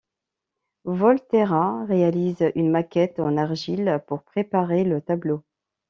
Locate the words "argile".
3.37-4.03